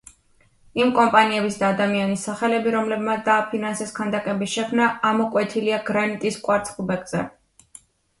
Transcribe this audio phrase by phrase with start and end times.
[0.83, 7.23] იმ კომპანიების და ადამიანის სახელები, რომლებმაც დააფინანსეს ქანდაკების შექმნა, ამოკვეთილია გრანიტის კვარცხლბეკზე.